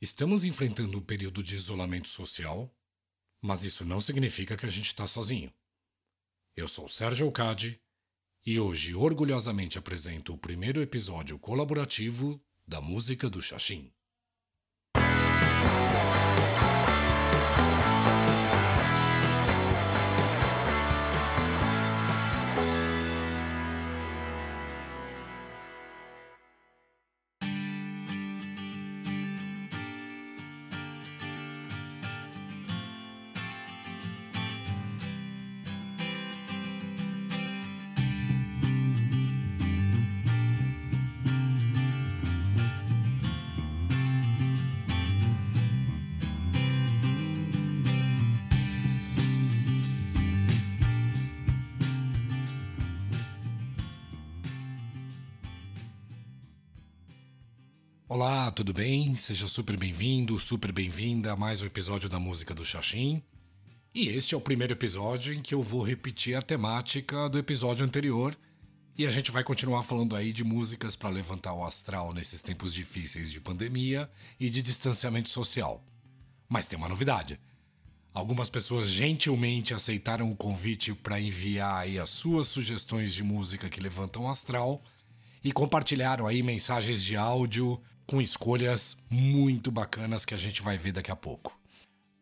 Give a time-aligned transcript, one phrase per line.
[0.00, 2.72] Estamos enfrentando um período de isolamento social,
[3.42, 5.52] mas isso não significa que a gente está sozinho.
[6.54, 7.80] Eu sou Sérgio Alcade
[8.46, 13.92] e hoje orgulhosamente apresento o primeiro episódio colaborativo da música do Xaxim.
[58.30, 59.16] Olá, tudo bem?
[59.16, 63.22] Seja super bem-vindo, super bem-vinda a mais um episódio da Música do Xaxim.
[63.94, 67.86] E este é o primeiro episódio em que eu vou repetir a temática do episódio
[67.86, 68.36] anterior
[68.98, 72.74] e a gente vai continuar falando aí de músicas para levantar o astral nesses tempos
[72.74, 75.82] difíceis de pandemia e de distanciamento social.
[76.46, 77.40] Mas tem uma novidade.
[78.12, 83.80] Algumas pessoas gentilmente aceitaram o convite para enviar aí as suas sugestões de música que
[83.80, 84.84] levantam o astral
[85.42, 90.92] e compartilharam aí mensagens de áudio com escolhas muito bacanas que a gente vai ver
[90.92, 91.58] daqui a pouco.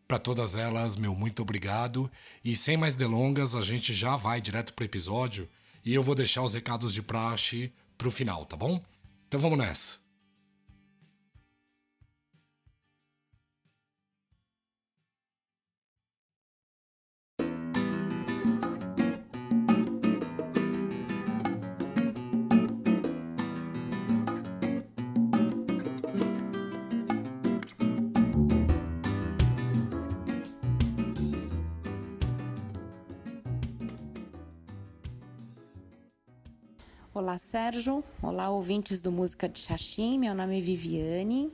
[0.09, 2.11] Para todas elas, meu muito obrigado
[2.45, 5.49] e sem mais delongas, a gente já vai direto pro episódio
[5.85, 8.83] e eu vou deixar os recados de praxe pro final, tá bom?
[9.27, 10.06] Então vamos nessa.
[37.17, 38.05] Olá, Sérgio.
[38.21, 40.19] Olá, ouvintes do Música de Xaxim.
[40.19, 41.51] Meu nome é Viviane.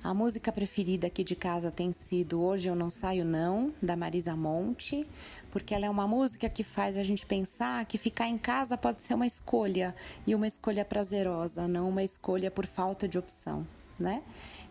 [0.00, 4.36] A música preferida aqui de casa tem sido Hoje Eu Não Saio Não, da Marisa
[4.36, 5.04] Monte,
[5.50, 9.02] porque ela é uma música que faz a gente pensar que ficar em casa pode
[9.02, 9.92] ser uma escolha,
[10.24, 13.66] e uma escolha prazerosa, não uma escolha por falta de opção,
[13.98, 14.22] né?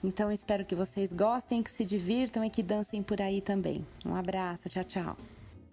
[0.01, 3.85] Então espero que vocês gostem, que se divirtam e que dancem por aí também.
[4.05, 5.17] Um abraço, tchau, tchau.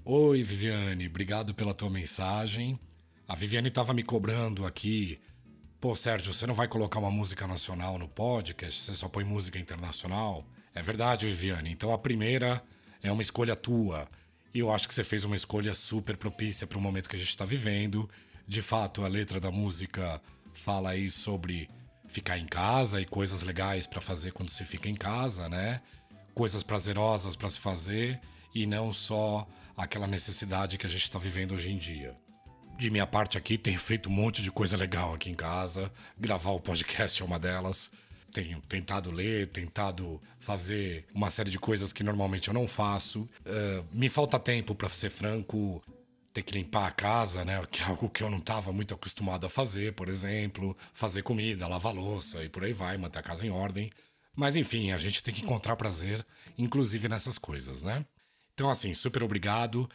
[0.04, 2.76] Oi, Viviane, obrigado pela tua mensagem.
[3.28, 5.20] A Viviane estava me cobrando aqui.
[5.78, 8.80] Pô, Sérgio, você não vai colocar uma música nacional no podcast?
[8.80, 10.46] Você só põe música internacional?
[10.74, 11.70] É verdade, Viviane.
[11.70, 12.64] Então a primeira
[13.02, 14.08] é uma escolha tua.
[14.54, 17.18] E eu acho que você fez uma escolha super propícia para o momento que a
[17.18, 18.08] gente está vivendo.
[18.46, 20.22] De fato, a letra da música
[20.54, 21.68] fala aí sobre
[22.08, 25.82] ficar em casa e coisas legais para fazer quando se fica em casa, né?
[26.32, 28.18] Coisas prazerosas para se fazer
[28.54, 29.46] e não só
[29.76, 32.16] aquela necessidade que a gente está vivendo hoje em dia
[32.78, 35.92] de minha parte aqui, tenho feito um monte de coisa legal aqui em casa.
[36.16, 37.90] Gravar o podcast é uma delas.
[38.32, 43.22] Tenho tentado ler, tentado fazer uma série de coisas que normalmente eu não faço.
[43.40, 45.82] Uh, me falta tempo, para ser franco,
[46.32, 47.60] ter que limpar a casa, né?
[47.68, 50.76] Que é algo que eu não estava muito acostumado a fazer, por exemplo.
[50.94, 53.90] Fazer comida, lavar louça e por aí vai, manter a casa em ordem.
[54.36, 56.24] Mas enfim, a gente tem que encontrar prazer,
[56.56, 58.06] inclusive nessas coisas, né?
[58.54, 59.88] Então, assim, super obrigado.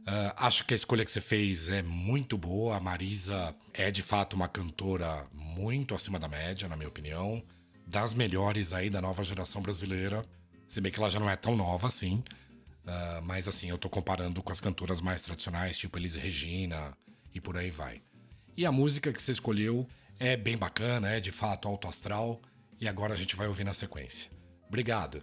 [0.00, 2.76] Uh, acho que a escolha que você fez é muito boa.
[2.76, 7.42] A Marisa é de fato uma cantora muito acima da média, na minha opinião.
[7.86, 10.24] Das melhores aí da nova geração brasileira.
[10.66, 12.22] Se bem que ela já não é tão nova assim.
[12.84, 16.96] Uh, mas assim, eu tô comparando com as cantoras mais tradicionais, tipo Elis Regina
[17.34, 18.02] e por aí vai.
[18.56, 19.86] E a música que você escolheu
[20.18, 22.40] é bem bacana, é de fato alto astral.
[22.80, 24.30] E agora a gente vai ouvir na sequência.
[24.66, 25.22] Obrigado.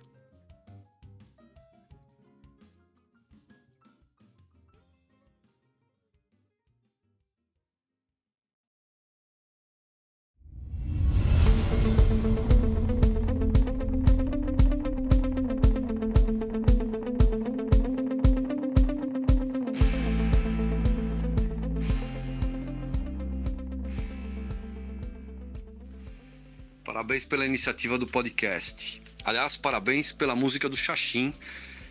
[27.17, 29.01] Parabéns pela iniciativa do podcast.
[29.25, 31.33] Aliás, parabéns pela música do Xaxim,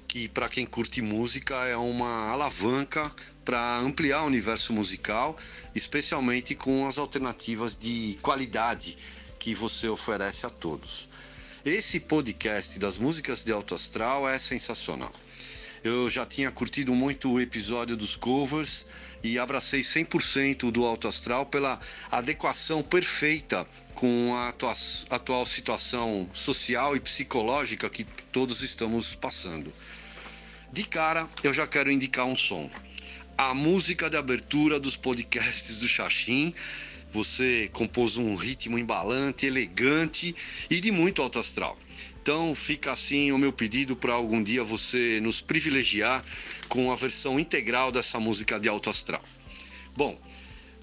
[0.06, 3.12] que para quem curte música é uma alavanca
[3.44, 5.37] para ampliar o universo musical,
[5.75, 8.96] especialmente com as alternativas de qualidade
[9.37, 11.08] que você oferece a todos.
[11.64, 15.12] Esse podcast das músicas de alto astral é sensacional.
[15.82, 18.87] Eu já tinha curtido muito o episódio dos covers
[19.26, 21.81] e abracei 100% do Alto Astral pela
[22.12, 24.55] adequação perfeita com a
[25.11, 29.73] atual situação social e psicológica que todos estamos passando.
[30.73, 32.70] De cara, eu já quero indicar um som.
[33.37, 36.55] A música de abertura dos podcasts do Xaxim.
[37.12, 40.37] Você compôs um ritmo embalante, elegante
[40.69, 41.76] e de muito alto astral.
[42.26, 46.25] Então fica assim o meu pedido para algum dia você nos privilegiar
[46.69, 49.23] com a versão integral dessa música de alto astral.
[49.96, 50.20] Bom,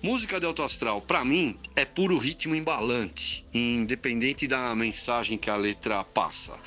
[0.02, 5.58] música de alto astral para mim é puro ritmo embalante, independente da mensagem que a
[5.58, 6.58] letra passa.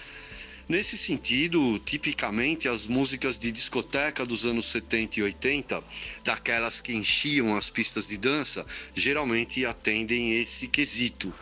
[0.69, 5.83] Nesse sentido, tipicamente as músicas de discoteca dos anos 70 e 80,
[6.23, 11.33] daquelas que enchiam as pistas de dança, geralmente atendem esse quesito.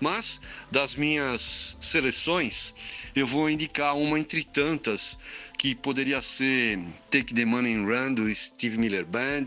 [0.00, 0.40] Mas
[0.70, 2.74] das minhas seleções,
[3.14, 5.18] eu vou indicar uma entre tantas
[5.58, 6.78] que poderia ser
[7.10, 9.46] Take the Money and Run do Steve Miller Band,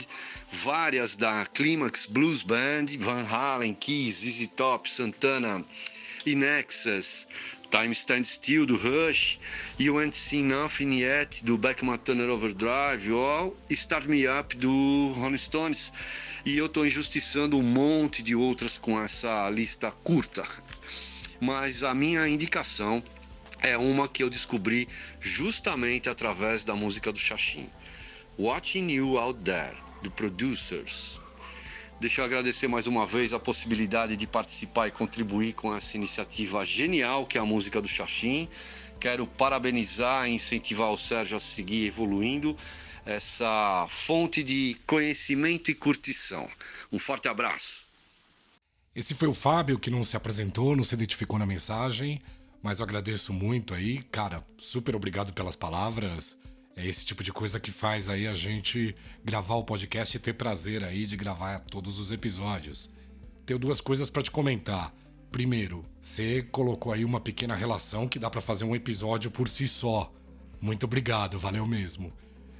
[0.50, 5.64] várias da Climax Blues Band, Van Halen, Keys, ZZ Top, Santana,
[6.26, 7.28] Inexus,
[7.72, 9.40] Time Stand Still do Rush,
[9.80, 15.38] You Ain't Seen Nothing Yet do Beckman Turner Overdrive ou Start Me Up do Rolling
[15.38, 15.94] Stones.
[16.46, 20.46] E eu estou injustiçando um monte de outras com essa lista curta.
[21.40, 23.02] Mas a minha indicação
[23.62, 24.86] é uma que eu descobri
[25.22, 27.70] justamente através da música do Xaxim.
[28.38, 31.21] Watching You Out There, do Producers.
[32.02, 36.66] Deixa eu agradecer mais uma vez a possibilidade de participar e contribuir com essa iniciativa
[36.66, 38.50] genial que é a música do Xaxim.
[39.00, 42.58] Quero parabenizar e incentivar o Sérgio a seguir evoluindo
[43.06, 46.50] essa fonte de conhecimento e curtição.
[46.92, 47.84] Um forte abraço.
[48.96, 52.20] Esse foi o Fábio que não se apresentou, não se identificou na mensagem,
[52.64, 56.36] mas eu agradeço muito aí, cara, super obrigado pelas palavras.
[56.76, 60.34] É esse tipo de coisa que faz aí a gente gravar o podcast e ter
[60.34, 62.90] prazer aí de gravar todos os episódios.
[63.46, 64.94] Tenho duas coisas para te comentar.
[65.32, 69.68] Primeiro, você colocou aí uma pequena relação que dá para fazer um episódio por si
[69.68, 70.12] só.
[70.60, 72.14] Muito obrigado, valeu mesmo.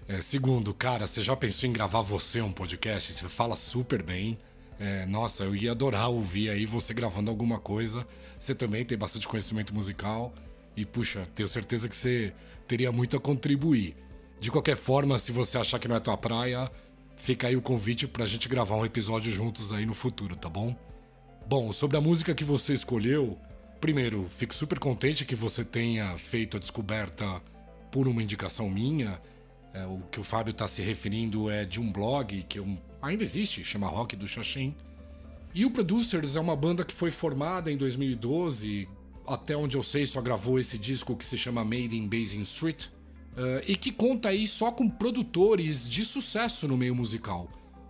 [0.08, 3.14] É, segundo, cara, você já pensou em gravar você um podcast?
[3.14, 4.38] Você fala super bem.
[4.80, 8.06] É, nossa, eu ia adorar ouvir aí você gravando alguma coisa.
[8.40, 10.34] Você também tem bastante conhecimento musical.
[10.76, 12.34] E, puxa, tenho certeza que você
[12.68, 13.96] teria muito a contribuir.
[14.40, 16.72] De qualquer forma, se você achar que não é tua praia,
[17.18, 20.76] fica aí o convite pra gente gravar um episódio juntos aí no futuro, tá bom?
[21.48, 23.38] Bom, sobre a música que você escolheu,
[23.80, 27.42] primeiro, fico super contente que você tenha feito a descoberta
[27.92, 29.22] por uma indicação minha.
[29.74, 33.24] É, o que o Fábio está se referindo é de um blog que eu, ainda
[33.24, 34.76] existe, chama Rock do Xaxim.
[35.54, 38.88] E o Producers é uma banda que foi formada em 2012,
[39.28, 42.88] até onde eu sei, só gravou esse disco que se chama Made in Basin Street.
[43.32, 47.48] Uh, e que conta aí só com produtores de sucesso no meio musical.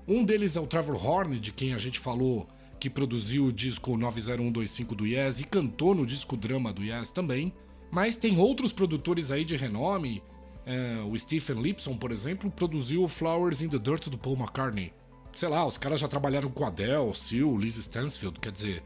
[0.07, 2.47] Um deles é o Trevor Horn, de quem a gente falou
[2.81, 7.53] que produziu o disco 90125 do Yes e cantou no disco drama do Yes também.
[7.91, 10.23] Mas tem outros produtores aí de renome.
[10.65, 14.91] Uh, o Stephen Lipson, por exemplo, produziu Flowers in the Dirt do Paul McCartney.
[15.31, 18.83] Sei lá, os caras já trabalharam com Adele, Seal, Liz Stansfield, quer dizer,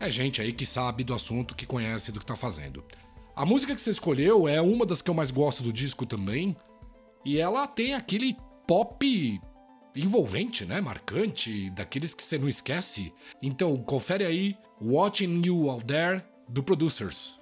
[0.00, 2.84] é gente aí que sabe do assunto, que conhece do que tá fazendo.
[3.34, 6.56] A música que você escolheu é uma das que eu mais gosto do disco também.
[7.24, 8.36] E ela tem aquele
[8.66, 9.40] pop
[9.96, 10.80] envolvente, né?
[10.80, 13.12] Marcante, daqueles que você não esquece.
[13.40, 17.40] Então, confere aí Watching You Out There do Producers.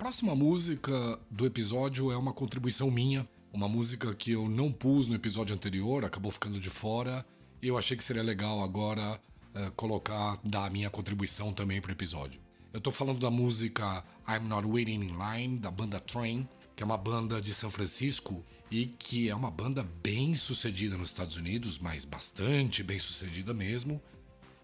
[0.00, 5.14] Próxima música do episódio é uma contribuição minha, uma música que eu não pus no
[5.14, 7.22] episódio anterior, acabou ficando de fora,
[7.60, 9.20] e eu achei que seria legal agora
[9.54, 12.40] uh, colocar, dar a minha contribuição também pro episódio.
[12.72, 16.86] Eu tô falando da música I'm Not Waiting in Line, da banda Train, que é
[16.86, 21.78] uma banda de São Francisco e que é uma banda bem sucedida nos Estados Unidos,
[21.78, 24.00] mas bastante bem sucedida mesmo.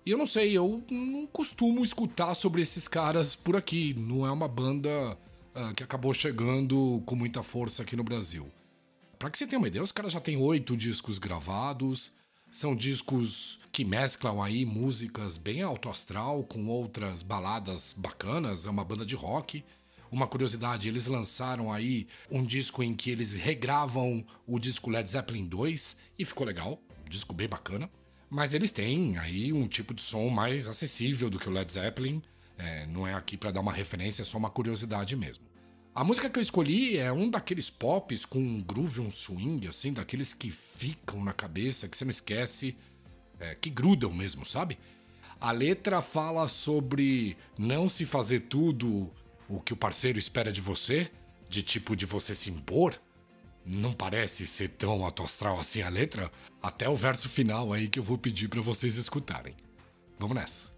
[0.06, 3.92] E eu não sei, eu não costumo escutar sobre esses caras por aqui.
[3.92, 5.18] Não é uma banda
[5.56, 8.50] uh, que acabou chegando com muita força aqui no Brasil.
[9.18, 12.12] Para que você tenha uma ideia, os caras já têm oito discos gravados.
[12.50, 18.66] São discos que mesclam aí músicas bem alto astral com outras baladas bacanas.
[18.66, 19.64] É uma banda de rock.
[20.12, 25.46] uma curiosidade, eles lançaram aí um disco em que eles regravam o disco Led Zeppelin
[25.46, 27.90] 2 e ficou legal, um disco bem bacana.
[28.30, 32.22] Mas eles têm aí um tipo de som mais acessível do que o Led Zeppelin.
[32.58, 35.45] É, não é aqui para dar uma referência, é só uma curiosidade mesmo.
[35.96, 39.94] A música que eu escolhi é um daqueles pops com um groove, um swing, assim,
[39.94, 42.76] daqueles que ficam na cabeça, que você não esquece,
[43.40, 44.78] é, que grudam mesmo, sabe?
[45.40, 49.10] A letra fala sobre não se fazer tudo
[49.48, 51.10] o que o parceiro espera de você,
[51.48, 53.00] de tipo de você se impor.
[53.64, 56.30] Não parece ser tão atostral assim a letra,
[56.62, 59.54] até o verso final aí que eu vou pedir para vocês escutarem.
[60.18, 60.75] Vamos nessa.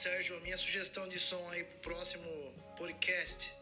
[0.00, 2.24] Sérgio, a minha sugestão de som aí pro próximo
[2.78, 3.52] podcast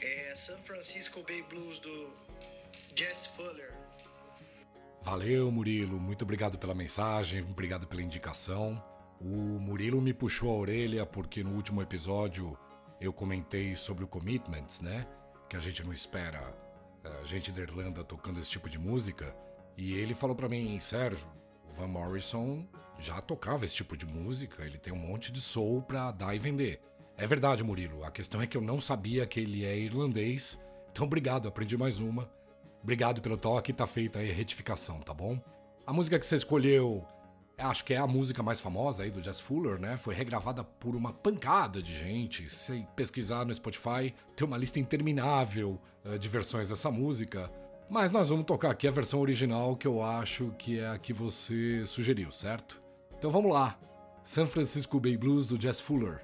[0.00, 2.12] é San Francisco Bay Blues do
[2.94, 3.74] Jess Fuller.
[5.02, 5.98] Valeu, Murilo.
[5.98, 8.80] Muito obrigado pela mensagem, obrigado pela indicação.
[9.20, 12.56] O Murilo me puxou a orelha porque no último episódio
[13.00, 15.08] eu comentei sobre o Commitments, né?
[15.48, 16.56] Que a gente não espera
[17.20, 19.34] a gente da Irlanda tocando esse tipo de música.
[19.76, 21.26] E ele falou para mim, Sérgio,
[21.78, 22.66] Van Morrison
[22.98, 26.38] já tocava esse tipo de música, ele tem um monte de soul pra dar e
[26.38, 26.80] vender.
[27.16, 30.58] É verdade, Murilo, a questão é que eu não sabia que ele é irlandês,
[30.90, 32.28] então obrigado, aprendi mais uma.
[32.82, 35.40] Obrigado pelo toque, tá feita aí a retificação, tá bom?
[35.86, 37.06] A música que você escolheu,
[37.56, 39.96] acho que é a música mais famosa aí do Jazz Fuller, né?
[39.96, 42.48] Foi regravada por uma pancada de gente.
[42.48, 47.50] Se pesquisar no Spotify, tem uma lista interminável uh, de versões dessa música.
[47.90, 51.12] Mas nós vamos tocar aqui a versão original que eu acho que é a que
[51.12, 52.82] você sugeriu, certo?
[53.16, 53.78] Então vamos lá.
[54.22, 56.22] San Francisco Bay Blues do Jazz Fuller.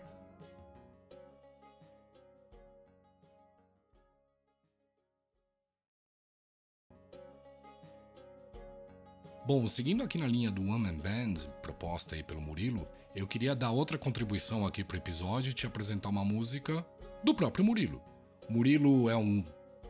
[9.46, 13.54] Bom, seguindo aqui na linha do One Man Band, proposta aí pelo Murilo, eu queria
[13.54, 16.84] dar outra contribuição aqui pro episódio e te apresentar uma música
[17.22, 18.02] do próprio Murilo.
[18.48, 19.44] Murilo é um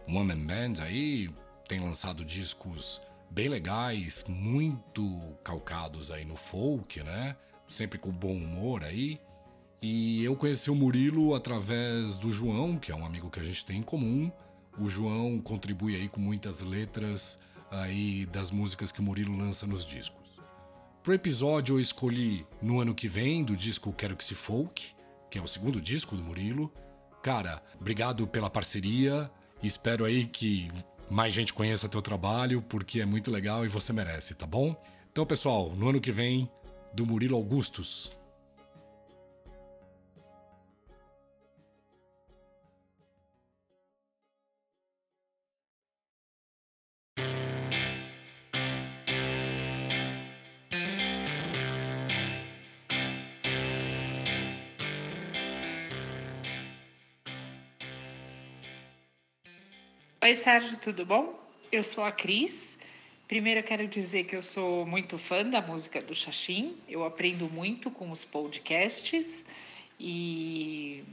[0.08, 1.30] One Man Band aí,
[1.68, 7.36] tem lançado discos bem legais, muito calcados aí no folk, né?
[7.66, 9.20] Sempre com bom humor aí.
[9.82, 13.64] E eu conheci o Murilo através do João, que é um amigo que a gente
[13.64, 14.30] tem em comum.
[14.78, 17.38] O João contribui aí com muitas letras
[17.70, 20.40] aí das músicas que o Murilo lança nos discos.
[21.02, 24.94] Pro episódio eu escolhi no ano que vem do disco Quero Que Se Folk,
[25.30, 26.72] que é o segundo disco do Murilo.
[27.22, 29.30] Cara, obrigado pela parceria.
[29.62, 30.68] Espero aí que
[31.10, 34.74] mais gente conheça teu trabalho, porque é muito legal e você merece, tá bom?
[35.10, 36.50] Então, pessoal, no ano que vem,
[36.92, 38.12] do Murilo Augustus.
[60.24, 61.38] Oi, Sérgio, tudo bom?
[61.70, 62.78] Eu sou a Cris.
[63.28, 66.78] Primeiro, eu quero dizer que eu sou muito fã da música do Xaxim.
[66.88, 69.44] Eu aprendo muito com os podcasts
[70.00, 71.04] e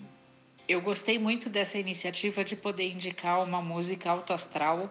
[0.66, 4.90] eu gostei muito dessa iniciativa de poder indicar uma música autoastral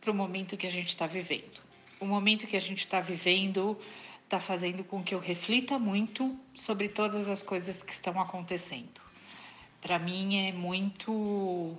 [0.00, 1.60] para o momento que a gente está vivendo.
[2.00, 3.76] O momento que a gente está vivendo
[4.24, 8.98] está fazendo com que eu reflita muito sobre todas as coisas que estão acontecendo.
[9.78, 11.76] Para mim é muito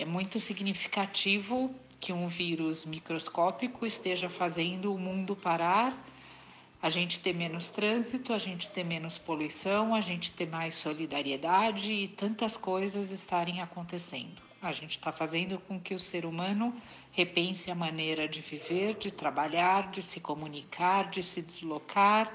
[0.00, 5.94] é muito significativo que um vírus microscópico esteja fazendo o mundo parar,
[6.80, 11.92] a gente ter menos trânsito, a gente ter menos poluição, a gente ter mais solidariedade
[11.92, 14.40] e tantas coisas estarem acontecendo.
[14.62, 16.74] A gente está fazendo com que o ser humano
[17.12, 22.34] repense a maneira de viver, de trabalhar, de se comunicar, de se deslocar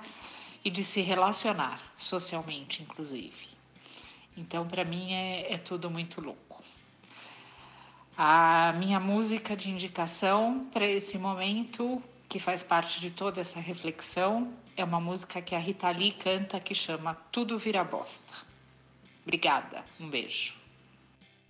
[0.64, 3.48] e de se relacionar socialmente, inclusive.
[4.38, 6.55] Então, para mim, é, é tudo muito louco.
[8.18, 14.54] A minha música de indicação para esse momento, que faz parte de toda essa reflexão,
[14.78, 18.34] é uma música que a Rita Lee canta que chama Tudo Vira Bosta.
[19.24, 20.56] Obrigada, um beijo.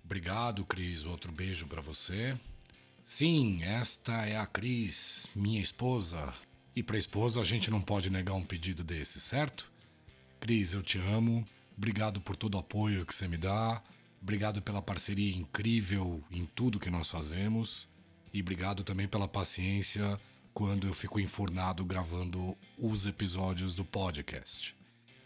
[0.03, 1.05] Obrigado, Cris.
[1.05, 2.35] Outro beijo para você.
[3.03, 6.33] Sim, esta é a Cris, minha esposa.
[6.75, 9.71] E para esposa a gente não pode negar um pedido desse, certo?
[10.39, 11.47] Cris, eu te amo.
[11.77, 13.83] Obrigado por todo o apoio que você me dá.
[14.25, 17.87] Obrigado pela parceria incrível em tudo que nós fazemos.
[18.33, 20.19] E obrigado também pela paciência
[20.51, 24.75] quando eu fico enfurnado gravando os episódios do podcast.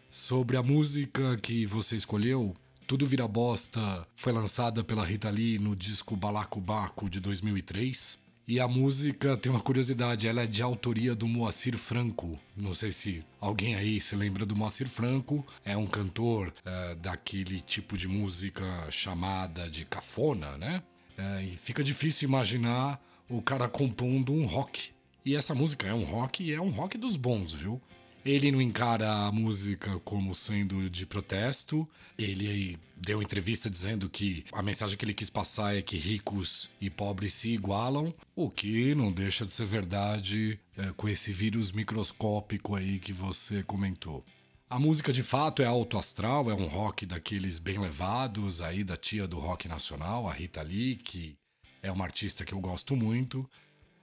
[0.10, 2.54] Sobre a música que você escolheu,
[2.86, 8.20] Tudo Vira Bosta foi lançada pela Rita Lee no disco Balacobaco de 2003.
[8.50, 12.40] E a música tem uma curiosidade, ela é de autoria do Moacir Franco.
[12.58, 15.46] Não sei se alguém aí se lembra do Moacir Franco.
[15.64, 20.82] É um cantor é, daquele tipo de música chamada de cafona, né?
[21.16, 24.94] É, e fica difícil imaginar o cara compondo um rock.
[25.24, 27.80] E essa música é um rock e é um rock dos bons, viu?
[28.26, 31.88] Ele não encara a música como sendo de protesto.
[32.18, 36.90] Ele deu entrevista dizendo que a mensagem que ele quis passar é que ricos e
[36.90, 42.76] pobres se igualam, o que não deixa de ser verdade é, com esse vírus microscópico
[42.76, 44.24] aí que você comentou.
[44.70, 48.96] A música de fato é alto astral, é um rock daqueles bem levados aí da
[48.96, 51.36] tia do rock nacional, a Rita Lee, que
[51.82, 53.50] é uma artista que eu gosto muito.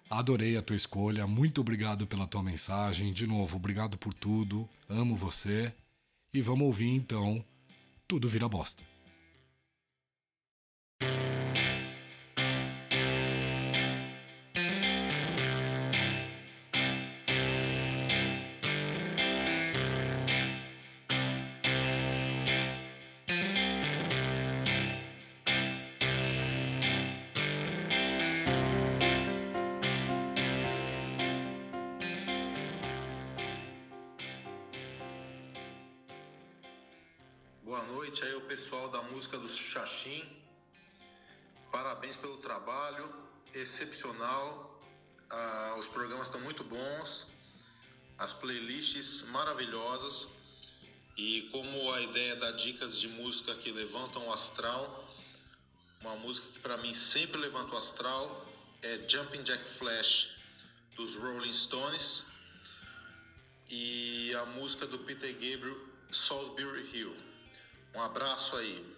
[0.08, 3.12] Adorei a tua escolha, muito obrigado pela tua mensagem.
[3.12, 5.72] De novo, obrigado por tudo, amo você.
[6.32, 7.44] E vamos ouvir então
[8.06, 8.95] Tudo Vira Bosta.
[39.16, 40.22] Música do Xaxim.
[41.72, 43.10] Parabéns pelo trabalho,
[43.54, 44.78] excepcional.
[45.30, 47.26] Ah, os programas estão muito bons,
[48.18, 50.28] as playlists maravilhosas.
[51.16, 55.10] E como a ideia da dicas de música que levantam o astral,
[56.02, 58.46] uma música que para mim sempre levanta o astral
[58.82, 60.36] é Jumping Jack Flash
[60.94, 62.26] dos Rolling Stones
[63.70, 65.78] e a música do Peter Gabriel
[66.12, 67.16] Salisbury Hill.
[67.94, 68.95] Um abraço aí.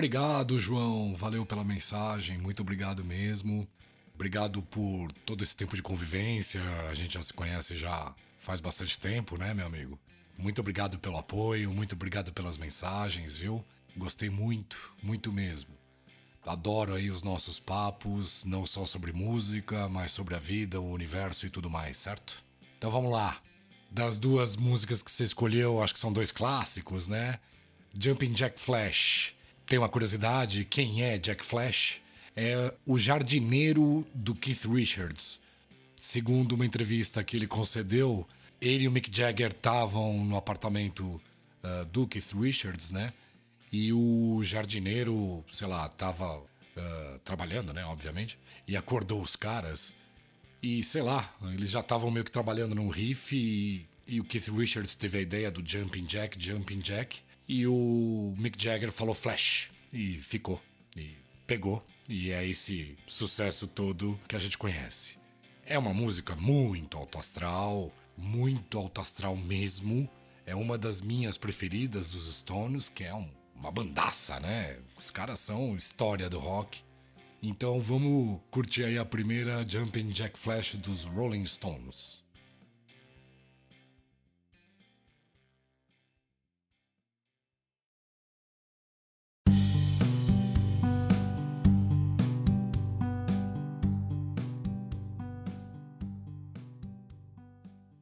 [0.00, 1.14] Obrigado, João.
[1.14, 2.38] Valeu pela mensagem.
[2.38, 3.68] Muito obrigado mesmo.
[4.14, 6.62] Obrigado por todo esse tempo de convivência.
[6.88, 10.00] A gente já se conhece já faz bastante tempo, né, meu amigo?
[10.38, 13.62] Muito obrigado pelo apoio, muito obrigado pelas mensagens, viu?
[13.94, 15.68] Gostei muito, muito mesmo.
[16.46, 21.46] Adoro aí os nossos papos, não só sobre música, mas sobre a vida, o universo
[21.46, 22.42] e tudo mais, certo?
[22.78, 23.38] Então vamos lá.
[23.90, 27.38] Das duas músicas que você escolheu, acho que são dois clássicos, né?
[27.92, 29.38] Jumping Jack Flash.
[29.70, 32.02] Tem uma curiosidade: quem é Jack Flash?
[32.34, 35.40] É o jardineiro do Keith Richards.
[35.94, 38.26] Segundo uma entrevista que ele concedeu,
[38.60, 43.12] ele e o Mick Jagger estavam no apartamento uh, do Keith Richards, né?
[43.70, 47.84] E o jardineiro, sei lá, tava uh, trabalhando, né?
[47.84, 49.94] Obviamente, e acordou os caras.
[50.60, 54.48] E sei lá, eles já estavam meio que trabalhando num riff e, e o Keith
[54.48, 57.20] Richards teve a ideia do Jumping Jack, Jumping Jack.
[57.52, 59.72] E o Mick Jagger falou Flash.
[59.92, 60.62] E ficou.
[60.96, 61.16] E
[61.48, 61.84] pegou.
[62.08, 65.18] E é esse sucesso todo que a gente conhece.
[65.66, 70.08] É uma música muito alto astral, muito alto astral mesmo.
[70.46, 74.78] É uma das minhas preferidas dos Stones, que é um, uma bandaça, né?
[74.96, 76.84] Os caras são história do rock.
[77.42, 82.22] Então vamos curtir aí a primeira Jumping Jack Flash dos Rolling Stones.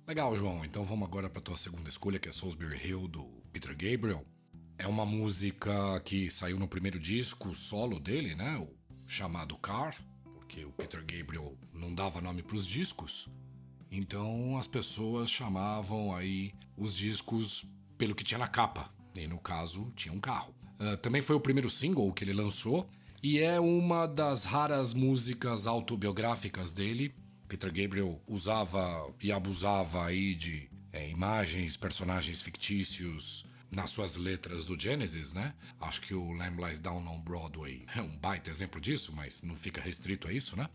[0.08, 0.64] Legal, João.
[0.64, 4.24] Então vamos agora para tua segunda escolha, que é Salisbury Hill do Peter Gabriel.
[4.78, 8.56] É uma música que saiu no primeiro disco solo dele, né?
[8.56, 8.74] O
[9.06, 9.94] chamado Car,
[10.34, 13.28] porque o Peter Gabriel não dava nome para os discos.
[13.90, 17.66] Então as pessoas chamavam aí os discos
[17.98, 18.90] pelo que tinha na capa.
[19.14, 20.54] E no caso, tinha um carro.
[20.80, 22.88] Uh, também foi o primeiro single que ele lançou
[23.22, 27.14] e é uma das raras músicas autobiográficas dele
[27.48, 34.78] Peter Gabriel usava e abusava aí de é, imagens, personagens fictícios nas suas letras do
[34.78, 35.54] Genesis, né?
[35.80, 39.56] Acho que o Lamb Lies Down on Broadway é um baita exemplo disso, mas não
[39.56, 40.68] fica restrito a isso, né?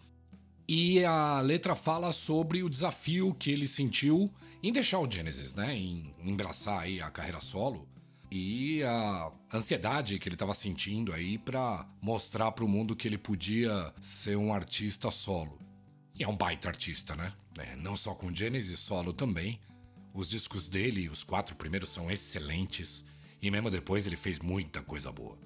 [0.67, 4.31] E a letra fala sobre o desafio que ele sentiu
[4.61, 5.75] em deixar o Genesis, né?
[5.75, 7.87] Em embraçar aí a carreira solo
[8.31, 13.17] e a ansiedade que ele estava sentindo aí para mostrar para o mundo que ele
[13.17, 15.59] podia ser um artista solo.
[16.15, 17.33] E é um baita artista, né?
[17.57, 19.59] É, não só com Genesis solo também.
[20.13, 23.03] Os discos dele, os quatro primeiros, são excelentes.
[23.41, 25.37] E mesmo depois ele fez muita coisa boa.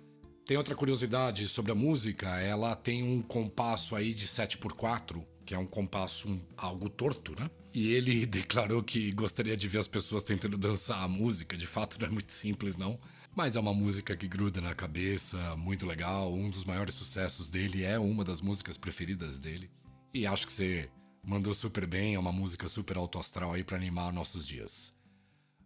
[0.45, 5.60] Tem outra curiosidade sobre a música, ela tem um compasso aí de 7x4, que é
[5.60, 7.49] um compasso um, algo torto, né?
[7.73, 11.58] E ele declarou que gostaria de ver as pessoas tentando dançar a música.
[11.58, 12.99] De fato, não é muito simples, não.
[13.36, 16.34] Mas é uma música que gruda na cabeça, muito legal.
[16.34, 19.69] Um dos maiores sucessos dele é uma das músicas preferidas dele.
[20.13, 20.89] E acho que você
[21.24, 24.98] mandou super bem, é uma música super alto astral aí para animar nossos dias.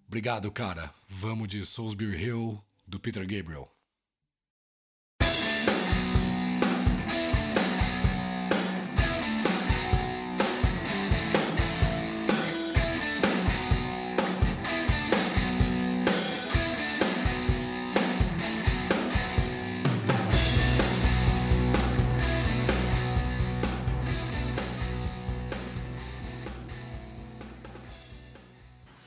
[0.08, 0.94] Obrigado, cara.
[1.08, 3.72] Vamos de Soulsbury Hill, do Peter Gabriel.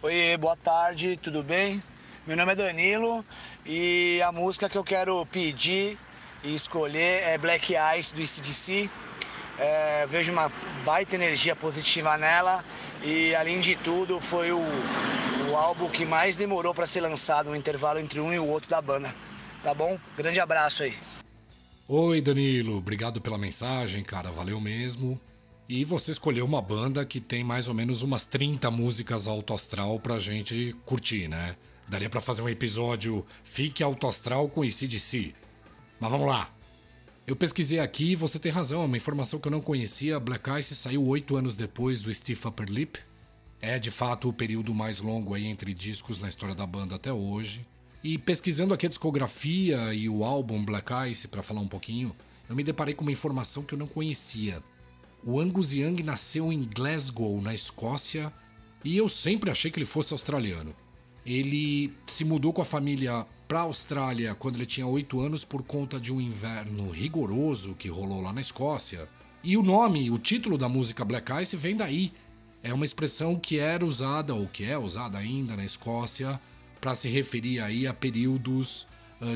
[0.05, 1.83] Oi, boa tarde, tudo bem?
[2.27, 3.25] Meu nome é Danilo
[3.65, 5.97] e a música que eu quero pedir
[6.43, 8.91] e escolher é Black Ice do ICDC.
[9.59, 10.53] É, vejo uma
[10.85, 12.63] baita energia positiva nela
[13.03, 14.61] e, além de tudo, foi o,
[15.51, 18.69] o álbum que mais demorou para ser lançado, um intervalo entre um e o outro
[18.69, 19.11] da banda.
[19.63, 19.99] Tá bom?
[20.15, 20.95] Grande abraço aí.
[21.89, 25.19] Oi, Danilo, obrigado pela mensagem, cara, valeu mesmo.
[25.69, 29.99] E você escolheu uma banda que tem mais ou menos umas 30 músicas alto astral
[29.99, 31.57] pra gente curtir, né?
[31.89, 35.35] Daria para fazer um episódio Fique Alto Astral com ICDC.
[35.99, 36.51] Mas vamos lá.
[37.27, 40.21] Eu pesquisei aqui e você tem razão, é uma informação que eu não conhecia.
[40.21, 42.99] Black Ice saiu oito anos depois do Steve Upper Lip.
[43.61, 47.11] É de fato o período mais longo aí entre discos na história da banda até
[47.11, 47.67] hoje.
[48.03, 52.15] E pesquisando aqui a discografia e o álbum Black Ice para falar um pouquinho,
[52.47, 54.63] eu me deparei com uma informação que eu não conhecia.
[55.27, 58.31] O Angus Young nasceu em Glasgow, na Escócia,
[58.85, 60.77] e eu sempre achei que ele fosse australiano.
[61.25, 65.63] Ele se mudou com a família para a Austrália quando ele tinha 8 anos por
[65.63, 69.09] conta de um inverno rigoroso que rolou lá na Escócia.
[69.43, 72.13] E o nome, o título da música Black Ice vem daí.
[72.63, 76.39] É uma expressão que era usada ou que é usada ainda na Escócia
[76.83, 78.87] para se referir aí a períodos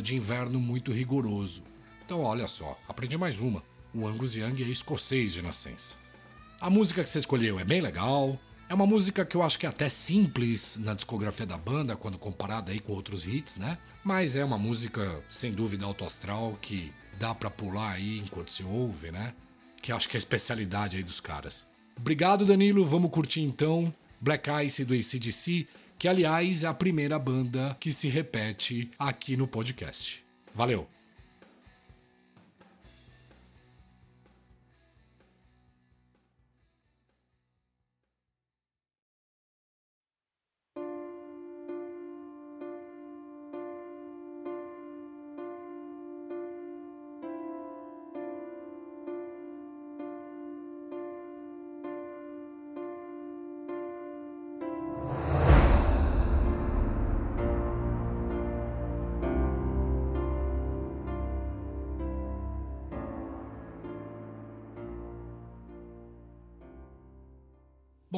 [0.02, 1.62] de inverno muito rigoroso.
[2.04, 3.62] Então, olha só, aprendi mais uma
[3.94, 5.96] o Angus Young é escocês de nascença.
[6.60, 9.64] A música que você escolheu é bem legal, é uma música que eu acho que
[9.64, 13.78] é até simples na discografia da banda, quando comparada aí com outros hits, né?
[14.04, 18.62] Mas é uma música, sem dúvida, alto astral, que dá para pular aí enquanto se
[18.62, 19.32] ouve, né?
[19.80, 21.66] Que acho que é a especialidade aí dos caras.
[21.96, 22.84] Obrigado, Danilo.
[22.84, 25.66] Vamos curtir então Black Ice do ACDC,
[25.98, 30.24] que aliás é a primeira banda que se repete aqui no podcast.
[30.52, 30.97] Valeu!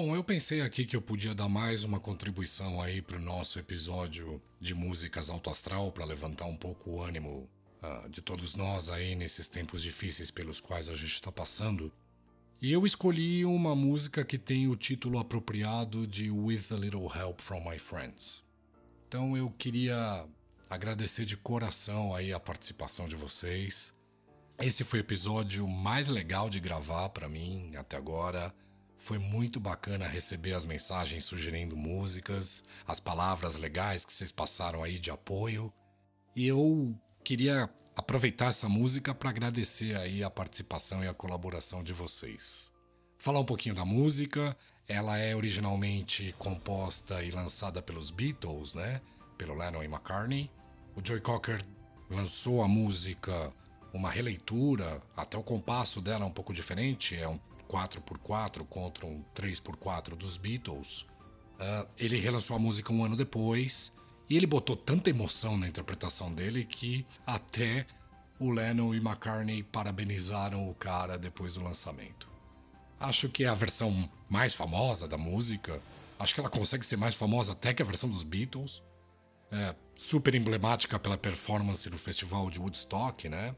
[0.02, 3.58] Bom, eu pensei aqui que eu podia dar mais uma contribuição aí para o nosso
[3.58, 7.46] episódio de músicas alto astral para levantar um pouco o ânimo
[7.82, 11.92] uh, de todos nós aí nesses tempos difíceis pelos quais a gente está passando.
[12.62, 17.38] E eu escolhi uma música que tem o título apropriado de With a Little Help
[17.38, 18.42] from My Friends.
[19.06, 20.24] Então eu queria
[20.70, 23.94] agradecer de coração aí a participação de vocês.
[24.58, 28.50] Esse foi o episódio mais legal de gravar para mim até agora.
[29.00, 34.98] Foi muito bacana receber as mensagens sugerindo músicas, as palavras legais que vocês passaram aí
[34.98, 35.72] de apoio.
[36.36, 41.94] E eu queria aproveitar essa música para agradecer aí a participação e a colaboração de
[41.94, 42.70] vocês.
[43.18, 44.54] Falar um pouquinho da música,
[44.86, 49.00] ela é originalmente composta e lançada pelos Beatles, né?
[49.38, 50.50] Pelo Lennon e McCartney.
[50.94, 51.60] O Joy Cocker
[52.10, 53.50] lançou a música
[53.94, 57.38] uma releitura, até o compasso dela é um pouco diferente, é um
[57.70, 61.02] 4x4 contra um 3x4 dos Beatles,
[61.60, 63.92] uh, ele relançou a música um ano depois
[64.28, 67.86] e ele botou tanta emoção na interpretação dele que até
[68.38, 72.28] o Lennon e McCartney parabenizaram o cara depois do lançamento.
[72.98, 75.80] Acho que é a versão mais famosa da música.
[76.18, 78.82] Acho que ela consegue ser mais famosa até que a versão dos Beatles.
[79.52, 83.54] É super emblemática pela performance no festival de Woodstock, né?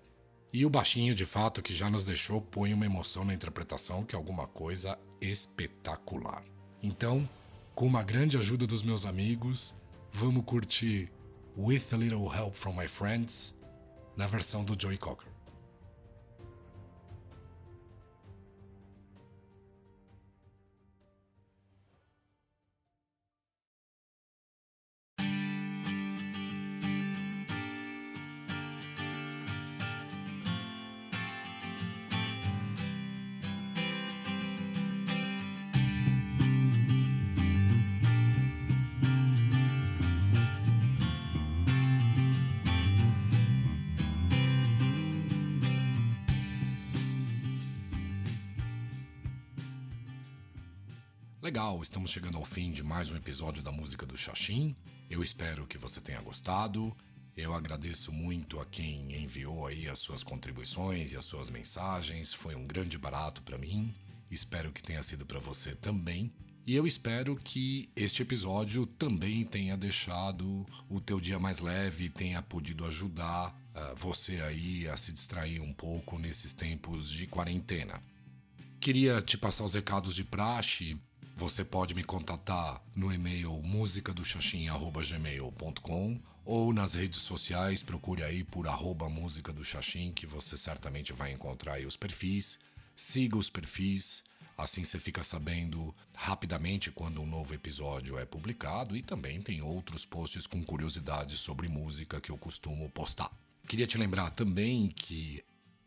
[0.52, 4.14] E o baixinho, de fato, que já nos deixou, põe uma emoção na interpretação que
[4.14, 6.42] é alguma coisa espetacular.
[6.82, 7.26] Então,
[7.74, 9.74] com uma grande ajuda dos meus amigos,
[10.12, 11.10] vamos curtir
[11.56, 13.54] With a Little Help from My Friends
[14.14, 15.31] na versão do Joey Cocker.
[52.02, 54.74] Estamos chegando ao fim de mais um episódio da música do Xaxim.
[55.08, 56.92] Eu espero que você tenha gostado.
[57.36, 62.34] Eu agradeço muito a quem enviou aí as suas contribuições e as suas mensagens.
[62.34, 63.94] Foi um grande barato para mim.
[64.28, 66.32] Espero que tenha sido para você também.
[66.66, 72.42] E eu espero que este episódio também tenha deixado o teu dia mais leve, tenha
[72.42, 78.02] podido ajudar uh, você aí a se distrair um pouco nesses tempos de quarentena.
[78.80, 81.00] Queria te passar os recados de praxe.
[81.34, 89.08] Você pode me contatar no e-mail musicadoxaxim.gmail.com ou nas redes sociais, procure aí por arroba
[89.08, 92.58] música do Xaxim, que você certamente vai encontrar aí os perfis.
[92.94, 94.22] Siga os perfis,
[94.58, 100.04] assim você fica sabendo rapidamente quando um novo episódio é publicado e também tem outros
[100.04, 103.30] posts com curiosidades sobre música que eu costumo postar.
[103.66, 105.42] Queria te lembrar também que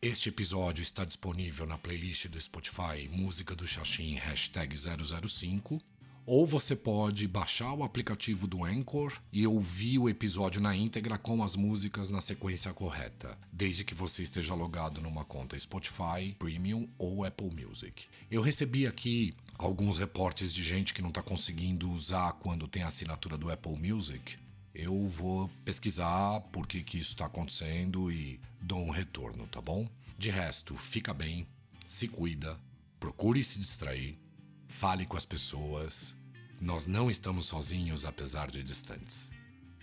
[0.08, 5.82] este episódio está disponível na playlist do Spotify Música do Xaxim hashtag 005
[6.28, 11.42] ou você pode baixar o aplicativo do Anchor e ouvir o episódio na íntegra com
[11.42, 17.26] as músicas na sequência correta, desde que você esteja logado numa conta Spotify, Premium ou
[17.26, 18.06] Apple Music.
[18.30, 23.40] Eu recebi aqui alguns reportes de gente que não está conseguindo usar quando tem assinatura
[23.40, 24.38] do Apple Music.
[24.74, 29.88] Eu vou pesquisar por que, que isso está acontecendo e dou um retorno, tá bom?
[30.18, 31.48] De resto, fica bem,
[31.86, 32.60] se cuida,
[33.00, 34.18] procure se distrair,
[34.68, 36.18] fale com as pessoas.
[36.60, 39.32] Nós não estamos sozinhos, apesar de distantes.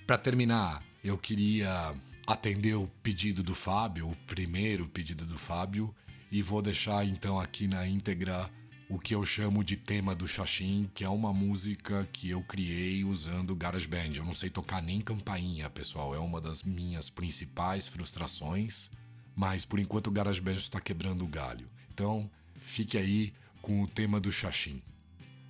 [0.05, 1.95] Para terminar, eu queria
[2.27, 5.95] atender o pedido do Fábio, o primeiro pedido do Fábio,
[6.31, 8.51] e vou deixar então aqui na íntegra
[8.92, 13.02] o que eu chamo de tema do Xaxim, que é uma música que eu criei
[13.05, 14.11] usando GarageBand.
[14.16, 18.90] Eu não sei tocar nem campainha, pessoal, é uma das minhas principais frustrações,
[19.35, 21.70] mas por enquanto o GarageBand está quebrando o galho.
[21.90, 24.83] Então, fique aí com o tema do Xaxim.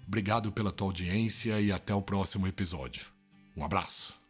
[0.06, 3.06] Obrigado pela tua audiência e até o próximo episódio.
[3.56, 4.21] Um abraço.